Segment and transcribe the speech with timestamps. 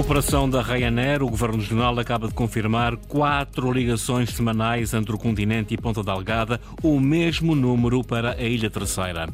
[0.00, 5.74] Operação da Ryanair, o Governo Regional acaba de confirmar quatro ligações semanais entre o continente
[5.74, 9.28] e Ponta Delgada, o mesmo número para a Ilha Terceira.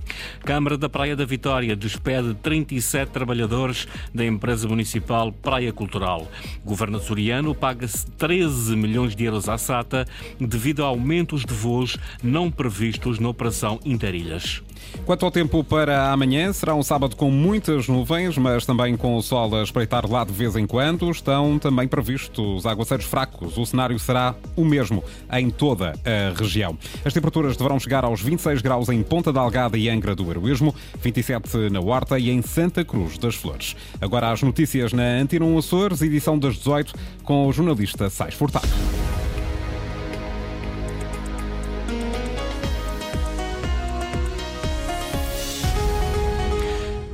[0.45, 6.27] Câmara da Praia da Vitória despede 37 trabalhadores da empresa municipal Praia Cultural.
[6.65, 10.05] Governo açoriano paga-se 13 milhões de euros à SATA
[10.41, 14.65] devido a aumentos de voos não previstos na Operação Interilhas.
[15.05, 19.23] Quanto ao tempo para amanhã, será um sábado com muitas nuvens, mas também com o
[19.23, 21.11] sol a espreitar lá de vez em quando.
[21.11, 23.57] Estão também previstos aguaceiros fracos.
[23.57, 25.03] O cenário será o mesmo
[25.33, 26.77] em toda a região.
[27.05, 31.71] As temperaturas deverão chegar aos 26 graus em Ponta Delgada e Angra do Heroísmo, 27
[31.71, 33.77] na Horta e em Santa Cruz das Flores.
[34.01, 38.69] Agora as notícias na Antena Açores, edição das 18, com o jornalista Sais Furtado.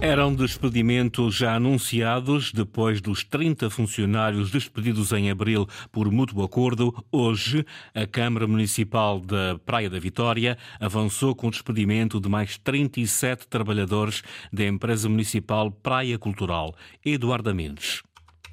[0.05, 6.93] Eram despedimentos já anunciados depois dos 30 funcionários despedidos em abril por mútuo acordo.
[7.13, 7.65] Hoje,
[7.95, 14.25] a Câmara Municipal da Praia da Vitória avançou com o despedimento de mais 37 trabalhadores
[14.53, 16.75] da empresa municipal Praia Cultural.
[17.05, 18.03] Eduardo Mendes.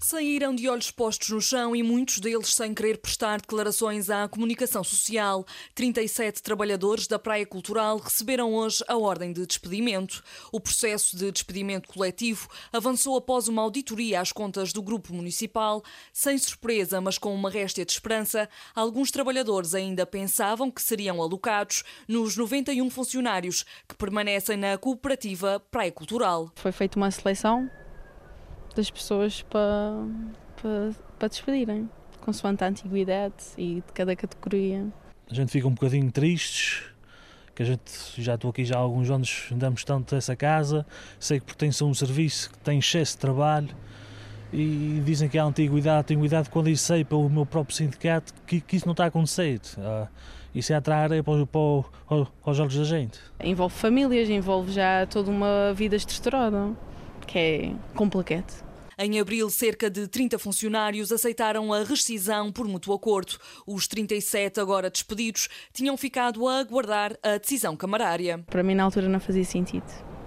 [0.01, 4.81] Saíram de olhos postos no chão e muitos deles sem querer prestar declarações à comunicação
[4.81, 5.45] social.
[5.75, 10.23] 37 trabalhadores da Praia Cultural receberam hoje a ordem de despedimento.
[10.53, 15.83] O processo de despedimento coletivo avançou após uma auditoria às contas do Grupo Municipal.
[16.13, 21.83] Sem surpresa, mas com uma réstia de esperança, alguns trabalhadores ainda pensavam que seriam alocados
[22.07, 26.49] nos 91 funcionários que permanecem na cooperativa Praia Cultural.
[26.55, 27.69] Foi feita uma seleção
[28.79, 30.05] das pessoas para,
[30.61, 31.89] para, para despedirem,
[32.21, 34.87] consoante a antiguidade e de cada categoria.
[35.29, 36.83] A gente fica um bocadinho tristes,
[37.53, 40.85] que a gente já estou aqui já há alguns anos, andamos tanto essa casa,
[41.19, 43.69] sei que pertence a um serviço que tem excesso de trabalho
[44.51, 48.77] e dizem que há antiguidade, antiguidade quando eu sei pelo meu próprio sindicato que, que
[48.77, 49.59] isso não está a acontecer.
[49.77, 50.07] Uh,
[50.55, 53.19] isso é atrair areia para, para, para os olhos da gente.
[53.43, 56.71] Envolve famílias, envolve já toda uma vida estruturada,
[57.27, 58.68] que é complicado.
[59.01, 63.37] Em abril, cerca de 30 funcionários aceitaram a rescisão por mútuo acordo.
[63.65, 68.39] Os 37 agora despedidos tinham ficado a aguardar a decisão camarária.
[68.39, 69.85] Para mim, na altura, não fazia sentido.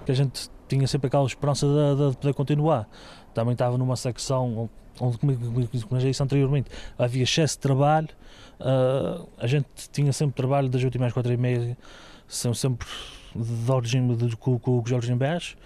[0.09, 2.89] A gente tinha sempre aquela esperança de, de poder continuar.
[3.35, 8.09] Também estava numa secção onde, como já disse anteriormente, havia excesso de trabalho.
[8.59, 11.77] Uh, a gente tinha sempre trabalho das últimas quatro e meia,
[12.27, 12.89] sempre
[13.37, 15.57] de origem de, com, com o Jorge Embés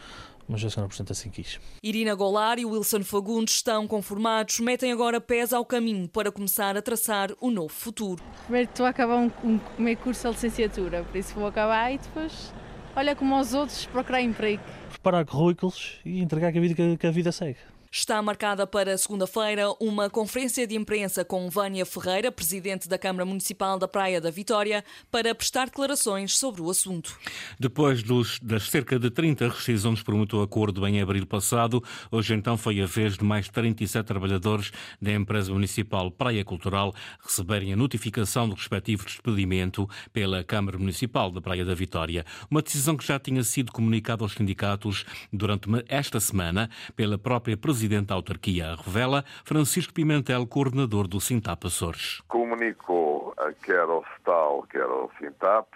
[0.49, 1.61] mas a senhora Presidente assim quis.
[1.83, 6.83] Irina Golar e Wilson Fagundes estão conformados, metem agora pés ao caminho para começar a
[6.83, 8.23] traçar o novo futuro.
[8.45, 11.99] Primeiro estou a acabar um, um meio curso de licenciatura, por isso vou acabar e
[11.99, 12.53] depois,
[12.95, 14.63] olha como aos outros, procurar emprego.
[14.91, 17.59] Preparar currículos e entregar que a vida, que a vida segue.
[17.99, 23.79] Está marcada para segunda-feira uma conferência de imprensa com Vânia Ferreira, presidente da Câmara Municipal
[23.79, 27.19] da Praia da Vitória, para prestar declarações sobre o assunto.
[27.59, 32.59] Depois dos, das cerca de 30 rescisões por mútuo acordo em abril passado, hoje então
[32.59, 38.47] foi a vez de mais 37 trabalhadores da empresa municipal Praia Cultural receberem a notificação
[38.47, 42.27] do respectivo despedimento pela Câmara Municipal da Praia da Vitória.
[42.51, 47.86] Uma decisão que já tinha sido comunicada aos sindicatos durante esta semana pela própria presidente
[47.87, 52.21] presidente da autarquia revela Francisco Pimentel, coordenador do Sintap Açores.
[52.27, 53.33] Comunicou
[53.63, 55.69] quer ao STAL, quer ao Sintap,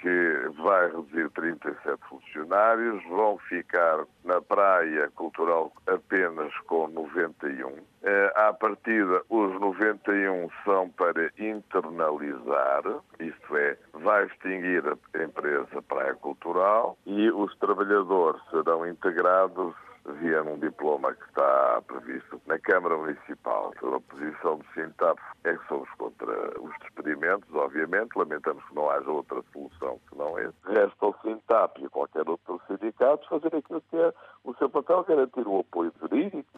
[0.00, 7.74] que vai reduzir 37 funcionários, vão ficar na praia cultural apenas com 91.
[8.02, 12.82] Eh, à partida, os 91 são para internalizar,
[13.18, 19.74] isto é, vai extinguir a empresa Praia Cultural e os trabalhadores serão integrados
[20.14, 23.72] via um diploma que está previsto na Câmara Municipal.
[23.82, 28.16] A posição do Sintap é que somos contra os despedimentos, obviamente.
[28.16, 30.54] Lamentamos que não haja outra solução que não esse.
[30.66, 34.12] Resta ao Sintap e a qualquer outro sindicato fazer aquilo que é
[34.44, 36.48] o seu papel, garantir o apoio jurídico.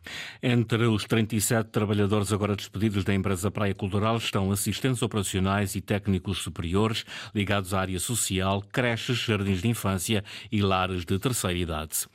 [0.43, 6.39] Entre os 37 trabalhadores agora despedidos da empresa Praia Cultural estão assistentes operacionais e técnicos
[6.39, 7.05] superiores
[7.35, 12.07] ligados à área social, creches, jardins de infância e lares de terceira idade.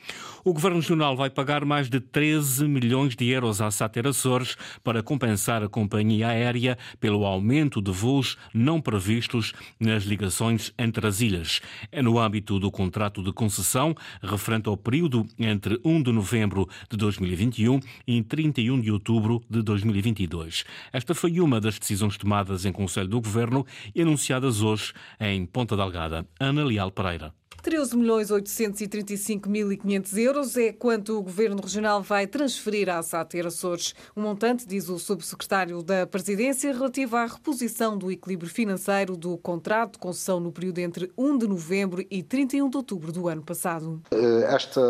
[0.44, 5.02] O Governo Regional vai pagar mais de 13 milhões de euros à Sater Açores para
[5.02, 11.60] compensar a companhia aérea pelo aumento de voos não previstos nas ligações entre as ilhas.
[11.90, 16.96] É no âmbito do contrato de concessão referente ao período entre 1 de novembro de
[16.96, 20.64] 2021 e 31 de outubro de 2022.
[20.92, 25.76] Esta foi uma das decisões tomadas em Conselho do Governo e anunciadas hoje em Ponta
[25.76, 26.26] Delgada.
[26.38, 27.32] Ana Leal Pereira.
[27.66, 33.92] 13.835.500 euros é quanto o Governo Regional vai transferir à SATER Açores.
[34.14, 39.94] O montante, diz o Subsecretário da Presidência, relativo à reposição do equilíbrio financeiro do contrato
[39.94, 44.00] de concessão no período entre 1 de novembro e 31 de outubro do ano passado.
[44.12, 44.80] Eh, esta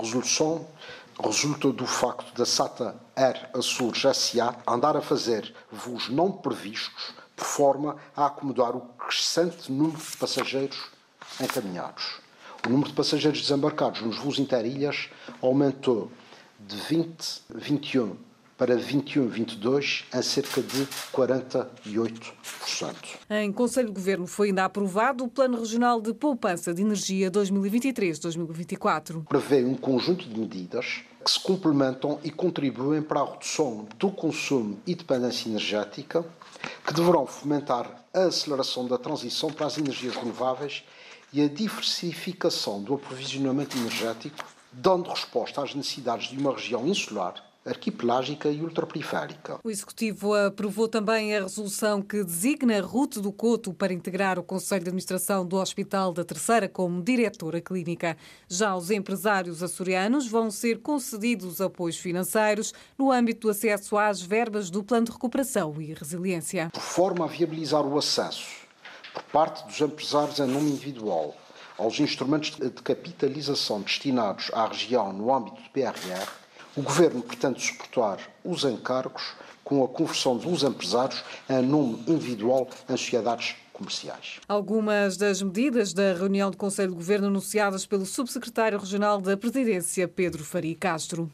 [0.00, 0.64] resolução
[1.20, 7.44] resulta do facto da SATA Air Açores SA andar a fazer voos não previstos de
[7.44, 10.99] forma a acomodar o crescente número de passageiros
[11.40, 12.20] encaminhados.
[12.66, 15.08] O número de passageiros desembarcados nos voos interilhas
[15.40, 16.10] aumentou
[16.66, 18.16] de 20, 21
[18.60, 22.94] para 21, 22 em cerca de 48%.
[23.30, 29.24] Em Conselho de Governo foi ainda aprovado o Plano Regional de Poupança de Energia 2023-2024.
[29.24, 34.78] Prevê um conjunto de medidas que se complementam e contribuem para a redução do consumo
[34.86, 36.22] e dependência energética,
[36.86, 40.84] que deverão fomentar a aceleração da transição para as energias renováveis
[41.32, 47.34] e a diversificação do aprovisionamento energético, dando resposta às necessidades de uma região insular
[47.64, 49.58] arquipelágica e ultraperiférica.
[49.62, 54.82] O Executivo aprovou também a resolução que designa Ruth do Couto para integrar o Conselho
[54.82, 58.16] de Administração do Hospital da Terceira como diretora clínica.
[58.48, 64.70] Já os empresários açorianos vão ser concedidos apoios financeiros no âmbito do acesso às verbas
[64.70, 66.70] do Plano de Recuperação e Resiliência.
[66.72, 68.59] Por forma a viabilizar o acesso
[69.12, 71.34] por parte dos empresários em nome individual.
[71.78, 76.28] Aos instrumentos de capitalização destinados à região no âmbito do PRR,
[76.76, 79.32] o Governo pretende suportar os encargos
[79.64, 84.38] com a conversão dos empresários em nome individual em sociedades comerciais.
[84.46, 90.06] Algumas das medidas da reunião de Conselho de Governo anunciadas pelo Subsecretário Regional da Presidência,
[90.06, 91.30] Pedro Faria Castro.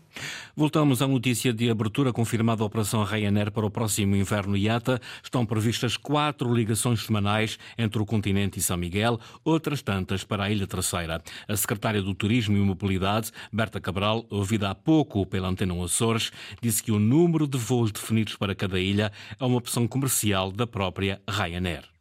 [0.55, 5.01] Voltamos à notícia de abertura confirmada a Operação Ryanair para o próximo inverno IATA.
[5.23, 10.51] Estão previstas quatro ligações semanais entre o continente e São Miguel, outras tantas para a
[10.51, 11.21] Ilha Terceira.
[11.49, 16.31] A secretária do Turismo e Mobilidade, Berta Cabral, ouvida há pouco pela Antena Açores,
[16.63, 20.67] disse que o número de voos definidos para cada ilha é uma opção comercial da
[20.67, 21.96] própria Ryanair.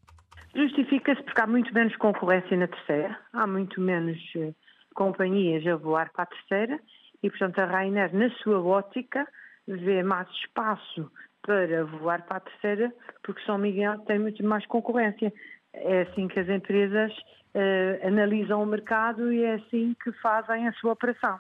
[0.56, 4.54] Justifica-se porque há muito menos concorrência na terceira, há muito menos eh,
[4.94, 6.80] companhias a voar para a terceira
[7.22, 9.28] e, portanto, a Rainer, na sua ótica,
[9.68, 11.12] vê mais espaço
[11.42, 15.32] para voar para a terceira, porque São Miguel tem muito mais concorrência.
[15.74, 20.74] É assim que as empresas uh, analisam o mercado e é assim que fazem a
[20.74, 21.38] sua operação.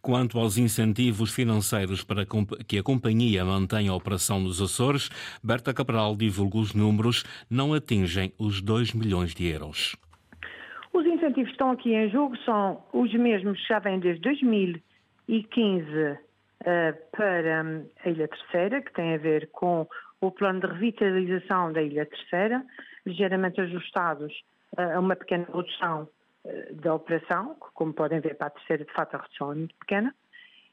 [0.00, 2.24] Quanto aos incentivos financeiros para
[2.66, 5.10] que a companhia mantenha a operação nos Açores,
[5.42, 9.96] Berta Cabral divulga os números, não atingem os 2 milhões de euros.
[10.92, 15.82] Os incentivos que estão aqui em jogo são os mesmos que já vêm desde 2015
[15.82, 16.18] uh,
[16.64, 19.86] eh, para hum, a Ilha Terceira, que tem a ver com
[20.20, 22.62] o plano de revitalização da Ilha Terceira,
[23.06, 24.32] ligeiramente ajustados
[24.76, 26.21] uh, a uma pequena redução eh,
[26.72, 29.74] da operação, que, como podem ver para a terceira, de fato, a redução é muito
[29.76, 30.14] pequena.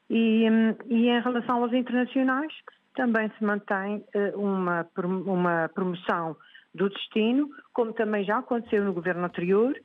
[0.08, 2.52] E, hum, e em relação aos internacionais,
[2.94, 4.86] também se mantém eh, uma,
[5.26, 6.36] uma promoção
[6.74, 9.78] do destino, como também já aconteceu no governo anterior,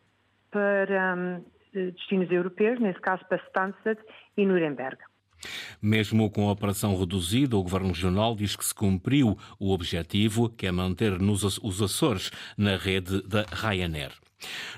[0.50, 4.00] para um, destinos europeus, nesse caso para Stansted
[4.38, 4.98] e Nuremberg.
[5.82, 10.66] Mesmo com a operação reduzida, o Governo Regional diz que se cumpriu o objetivo, que
[10.66, 14.12] é manter nos os Açores na rede da Ryanair.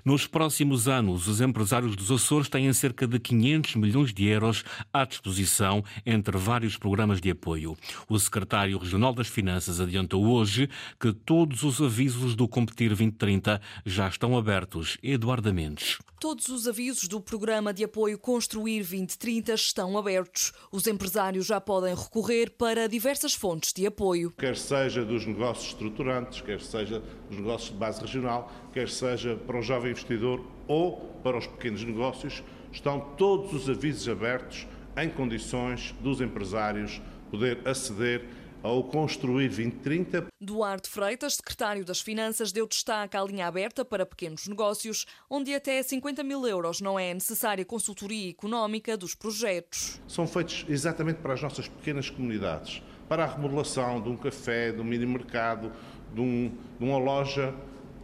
[0.04, 5.06] Nos próximos anos, os empresários dos Açores têm cerca de 500 milhões de euros à
[5.06, 7.76] disposição entre vários programas de apoio.
[8.08, 10.70] O secretário regional das Finanças adiantou hoje
[11.00, 14.98] que todos os avisos do Competir 2030 já estão abertos.
[15.02, 15.98] Eduardo Mendes.
[16.20, 20.52] Todos os avisos do programa de apoio Construir 2030 estão abertos.
[20.72, 24.32] Os empresários já podem recorrer para diversas fontes de apoio.
[24.32, 29.58] Quer seja dos negócios estruturantes, quer seja dos negócios de base regional, quer seja para
[29.58, 35.96] o jovem investidor ou para os pequenos negócios, estão todos os avisos abertos em condições
[36.00, 38.24] dos empresários poder aceder
[38.62, 40.28] ao Construir 2030.
[40.40, 45.82] Duarte Freitas, secretário das Finanças, deu destaque à linha aberta para pequenos negócios, onde até
[45.82, 50.00] 50 mil euros não é necessária consultoria económica dos projetos.
[50.08, 54.82] São feitos exatamente para as nossas pequenas comunidades, para a remodelação de um café, de
[54.82, 55.72] um mini mercado,
[56.14, 57.56] de, um, de uma loja,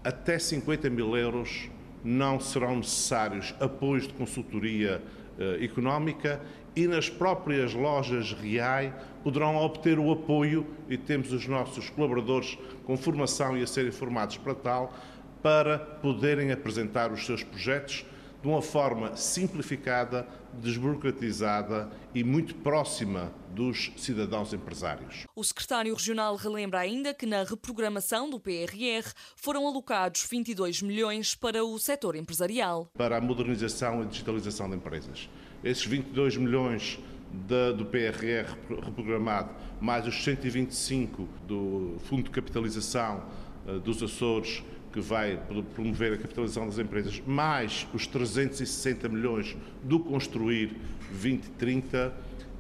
[0.04, 1.70] até 50 mil euros
[2.04, 5.02] não serão necessários apoios de consultoria
[5.40, 6.42] eh, económica
[6.76, 8.94] e nas próprias lojas reais
[9.24, 14.38] poderão obter o apoio e temos os nossos colaboradores com formação e a serem formados
[14.38, 14.94] para tal,
[15.42, 18.06] para poderem apresentar os seus projetos
[18.44, 20.28] de uma forma simplificada,
[20.62, 25.26] desburocratizada e muito próxima dos cidadãos empresários.
[25.34, 31.64] O secretário regional relembra ainda que na reprogramação do PRR foram alocados 22 milhões para
[31.64, 32.92] o setor empresarial.
[32.98, 35.30] Para a modernização e digitalização de empresas.
[35.64, 37.00] Esses 22 milhões
[37.32, 43.24] de, do PRR reprogramado, mais os 125 do Fundo de Capitalização
[43.66, 44.62] uh, dos Açores,
[44.94, 45.40] que vai
[45.74, 50.78] promover a capitalização das empresas, mais os 360 milhões do Construir
[51.10, 52.14] 2030,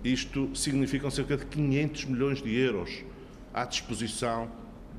[0.03, 3.05] isto significam cerca de 500 milhões de euros
[3.53, 4.51] à disposição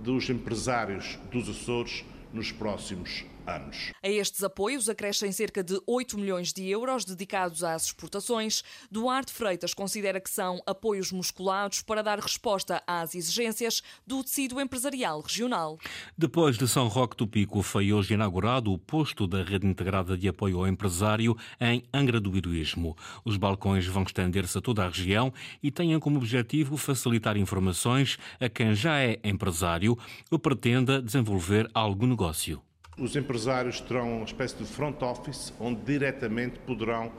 [0.02, 3.92] dos empresários dos Açores nos próximos anos.
[4.02, 8.62] A estes apoios acrescem cerca de 8 milhões de euros dedicados às exportações.
[8.90, 15.20] Duarte Freitas considera que são apoios musculados para dar resposta às exigências do tecido empresarial
[15.20, 15.78] regional.
[16.16, 20.28] Depois de São Roque do Pico, foi hoje inaugurado o posto da Rede Integrada de
[20.28, 22.96] Apoio ao Empresário em Angra do Heroísmo.
[23.24, 25.32] Os balcões vão estender-se a toda a região
[25.62, 29.96] e têm como objetivo facilitar informações a quem já é empresário
[30.30, 32.62] ou pretenda desenvolver algum negócio.
[32.96, 37.10] Os empresários terão uma espécie de front office onde diretamente poderão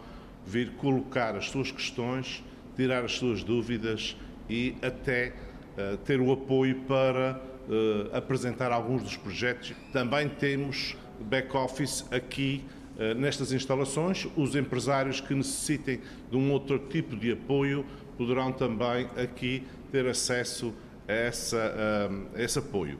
[0.46, 2.42] vir colocar as suas questões,
[2.78, 4.16] tirar as suas dúvidas
[4.50, 5.34] e até
[5.78, 9.74] uh, ter o apoio para uh, apresentar alguns dos projetos.
[9.92, 12.64] Também temos back office aqui
[12.96, 14.26] uh, nestas instalações.
[14.38, 16.00] Os empresários que necessitem
[16.32, 17.86] de um outro tipo de apoio
[18.18, 20.74] poderão também aqui ter acesso
[21.08, 23.00] essa, uh, esse apoio.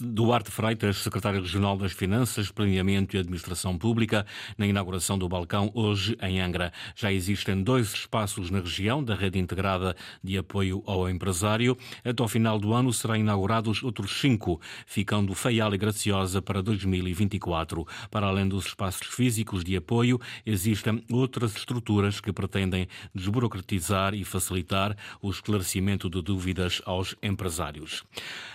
[0.00, 4.26] Duarte Freitas, secretário regional das Finanças, Planeamento e Administração Pública,
[4.56, 6.72] na inauguração do balcão hoje em Angra.
[6.94, 11.76] Já existem dois espaços na região da rede integrada de apoio ao empresário.
[12.04, 17.86] Até ao final do ano serão inaugurados outros cinco, ficando Feial e Graciosa para 2024.
[18.10, 24.96] Para além dos espaços físicos de apoio, existem outras estruturas que pretendem desburocratizar e facilitar
[25.22, 28.02] o esclarecimento de dúvidas aos empresários empresários.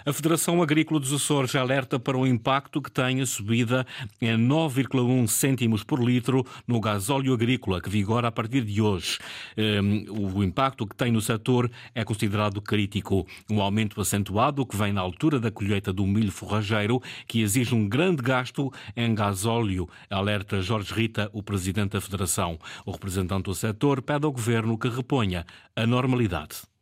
[0.06, 3.88] A Federação Agrícola dos Açores alerta para o impacto que tem a subida
[4.22, 9.18] em 9,1 cêntimos por litro no gasóleo agrícola, que vigora a partir de hoje.
[9.58, 13.26] Hum, o impacto que tem no setor é considerado crítico.
[13.50, 17.88] Um aumento acentuado que vem na altura da colheita do milho forrageiro, que exige um
[17.88, 22.60] grande gasto em gasóleo, alerta Jorge Rita, o presidente da Federação.
[22.86, 26.73] O representante do setor pede ao governo que reponha a normalidade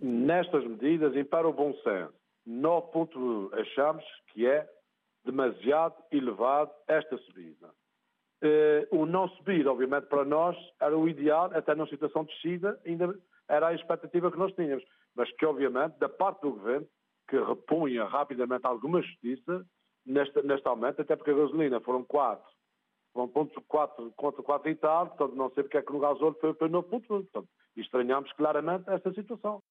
[0.00, 2.14] nestas medidas impera o bom senso.
[2.44, 4.68] No ponto achamos que é
[5.24, 7.68] demasiado elevado esta subida.
[8.42, 12.80] Uh, o não subir, obviamente, para nós era o ideal, até numa situação de descida,
[12.86, 14.84] ainda era a expectativa que nós tínhamos.
[15.14, 16.86] Mas que, obviamente, da parte do governo,
[17.28, 19.66] que repunha rapidamente alguma justiça
[20.04, 22.44] neste, neste aumento, até porque a gasolina foram 4,
[23.12, 26.36] foram ponto 4 contra 4 e tal, portanto, não sei porque é que no gasóleo
[26.40, 27.08] foi para 9 pontos.
[27.08, 29.62] Portanto, estranhamos claramente esta situação.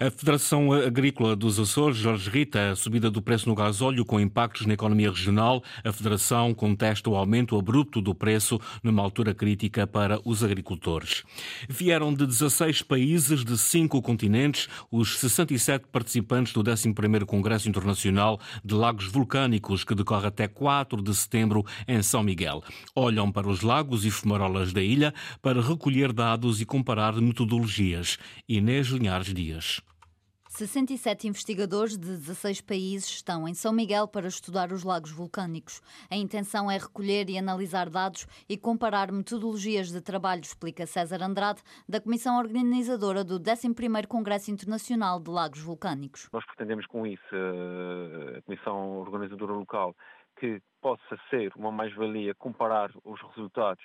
[0.00, 4.64] A Federação Agrícola dos Açores, Jorge Rita, a subida do preço no gasóleo com impactos
[4.64, 5.60] na economia regional.
[5.82, 11.24] A Federação contesta o aumento abrupto do preço numa altura crítica para os agricultores.
[11.68, 18.74] Vieram de 16 países de cinco continentes os 67 participantes do 11º Congresso Internacional de
[18.74, 22.62] Lagos Vulcânicos, que decorre até 4 de setembro em São Miguel.
[22.94, 25.12] Olham para os lagos e fumarolas da ilha
[25.42, 28.16] para recolher dados e comparar metodologias.
[28.48, 29.87] Inês Linhares Dias.
[30.58, 35.80] 67 investigadores de 16 países estão em São Miguel para estudar os lagos vulcânicos.
[36.10, 41.62] A intenção é recolher e analisar dados e comparar metodologias de trabalho, explica César Andrade,
[41.88, 46.28] da Comissão Organizadora do 11º Congresso Internacional de Lagos Vulcânicos.
[46.32, 49.94] Nós pretendemos com isso, eh, a Comissão Organizadora Local,
[50.40, 53.84] que possa ser uma mais-valia comparar os resultados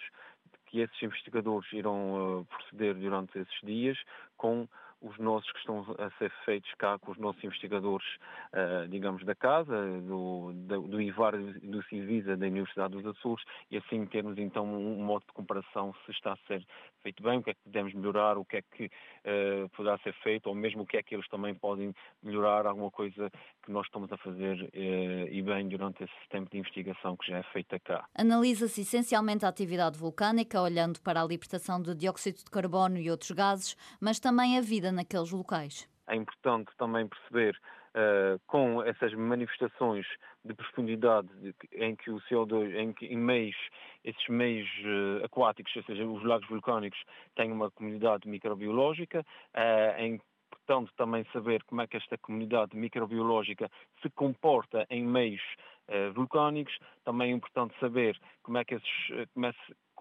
[0.65, 3.95] que esses investigadores irão uh, proceder durante esses dias
[4.35, 4.67] com
[5.03, 8.07] os nossos que estão a ser feitos cá com os nossos investigadores,
[8.53, 13.77] uh, digamos, da casa, do, do IVAR e do Civisa da Universidade dos Açores, e
[13.77, 16.65] assim termos então um modo de comparação se está a ser
[17.01, 20.13] feito bem, o que é que podemos melhorar, o que é que uh, poderá ser
[20.23, 21.93] feito, ou mesmo o que é que eles também podem
[22.23, 23.29] melhorar, alguma coisa
[23.61, 27.39] que nós estamos a fazer uh, e bem durante esse tempo de investigação que já
[27.39, 28.05] é feita cá.
[28.15, 33.31] Analisa-se essencialmente a atividade vulcânica, olhando para a libertação de dióxido de carbono e outros
[33.31, 35.89] gases, mas também a vida naqueles locais.
[36.07, 37.57] É importante também perceber
[37.95, 40.05] uh, com essas manifestações
[40.43, 41.29] de profundidade
[41.71, 43.55] em que o CO2, em que em meios,
[44.03, 47.01] esses meios uh, aquáticos, ou seja, os lagos vulcânicos,
[47.35, 49.21] têm uma comunidade microbiológica,
[49.55, 50.19] uh, em
[50.63, 53.69] importante também saber como é que esta comunidade microbiológica
[54.01, 55.41] se comporta em meios
[55.87, 56.77] eh, vulcânicos.
[57.03, 59.53] Também é importante saber como é que esses, como é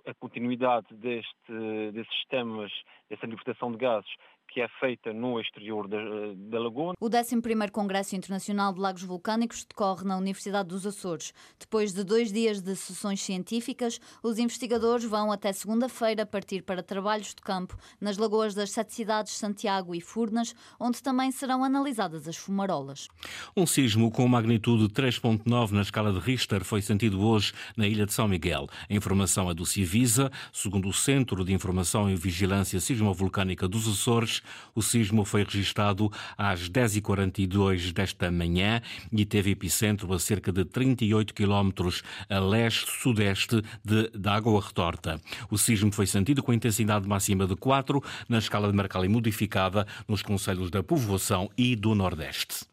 [0.07, 2.73] a continuidade deste, desses sistemas,
[3.09, 4.11] dessa libertação de gases,
[4.53, 5.99] que é feita no exterior da,
[6.37, 6.95] da Lagoa.
[7.01, 11.33] O 11º Congresso Internacional de Lagos Vulcânicos decorre na Universidade dos Açores.
[11.59, 17.29] Depois de dois dias de sessões científicas, os investigadores vão até segunda-feira partir para trabalhos
[17.29, 22.37] de campo nas lagoas das sete cidades Santiago e Furnas, onde também serão analisadas as
[22.37, 23.09] fumarolas.
[23.57, 28.13] Um sismo com magnitude 3.9 na escala de Richter foi sentido hoje na ilha de
[28.13, 28.69] São Miguel.
[28.89, 34.42] A informação é do Civisa, segundo o Centro de Informação e Vigilância Sismovolcânica dos Açores,
[34.75, 38.81] o sismo foi registado às 10h42 desta manhã
[39.11, 45.21] e teve epicentro a cerca de 38 quilómetros a leste-sudeste de, Água Retorta.
[45.51, 50.23] O sismo foi sentido com intensidade máxima de 4 na escala de Mercalli modificada nos
[50.23, 52.65] conselhos da Povoação e do Nordeste.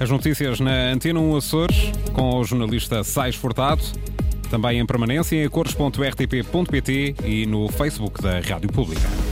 [0.00, 3.82] As notícias na Antena 1 Açores, com o jornalista Sais Furtado.
[4.50, 9.27] Também em permanência em cores.rtp.pt e no Facebook da Rádio Pública.